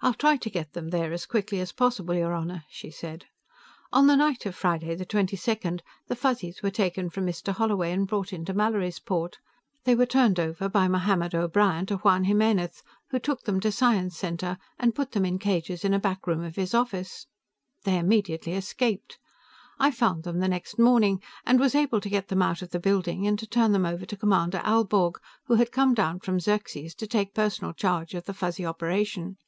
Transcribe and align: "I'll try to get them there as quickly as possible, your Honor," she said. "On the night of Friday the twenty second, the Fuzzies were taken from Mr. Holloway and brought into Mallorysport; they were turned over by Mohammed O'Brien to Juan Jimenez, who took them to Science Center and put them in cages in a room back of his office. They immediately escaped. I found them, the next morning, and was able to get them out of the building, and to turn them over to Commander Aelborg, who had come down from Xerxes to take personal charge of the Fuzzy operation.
"I'll 0.00 0.14
try 0.14 0.36
to 0.36 0.50
get 0.50 0.72
them 0.72 0.88
there 0.90 1.12
as 1.12 1.26
quickly 1.26 1.58
as 1.58 1.72
possible, 1.72 2.14
your 2.14 2.32
Honor," 2.32 2.64
she 2.68 2.90
said. 2.90 3.24
"On 3.92 4.08
the 4.08 4.16
night 4.16 4.44
of 4.46 4.54
Friday 4.54 4.94
the 4.96 5.06
twenty 5.06 5.36
second, 5.36 5.82
the 6.08 6.16
Fuzzies 6.16 6.60
were 6.62 6.70
taken 6.72 7.08
from 7.08 7.24
Mr. 7.24 7.52
Holloway 7.54 7.92
and 7.92 8.06
brought 8.06 8.32
into 8.32 8.52
Mallorysport; 8.52 9.38
they 9.84 9.94
were 9.94 10.04
turned 10.06 10.38
over 10.38 10.68
by 10.68 10.86
Mohammed 10.86 11.34
O'Brien 11.34 11.86
to 11.86 11.96
Juan 11.98 12.24
Jimenez, 12.24 12.82
who 13.10 13.18
took 13.18 13.44
them 13.44 13.58
to 13.60 13.72
Science 13.72 14.16
Center 14.18 14.58
and 14.78 14.94
put 14.94 15.12
them 15.12 15.24
in 15.24 15.38
cages 15.38 15.84
in 15.84 15.94
a 15.94 15.96
room 15.96 16.02
back 16.02 16.26
of 16.26 16.56
his 16.56 16.74
office. 16.74 17.26
They 17.84 17.96
immediately 17.98 18.52
escaped. 18.52 19.18
I 19.78 19.90
found 19.92 20.24
them, 20.24 20.40
the 20.40 20.48
next 20.48 20.78
morning, 20.78 21.22
and 21.46 21.58
was 21.58 21.74
able 21.74 22.00
to 22.00 22.10
get 22.10 22.28
them 22.28 22.42
out 22.42 22.60
of 22.60 22.70
the 22.70 22.80
building, 22.80 23.26
and 23.26 23.38
to 23.38 23.46
turn 23.46 23.72
them 23.72 23.86
over 23.86 24.04
to 24.04 24.16
Commander 24.16 24.60
Aelborg, 24.64 25.18
who 25.46 25.54
had 25.54 25.72
come 25.72 25.94
down 25.94 26.20
from 26.20 26.38
Xerxes 26.40 26.94
to 26.96 27.06
take 27.06 27.34
personal 27.34 27.72
charge 27.72 28.14
of 28.14 28.24
the 28.26 28.34
Fuzzy 28.34 28.64
operation. 28.66 29.38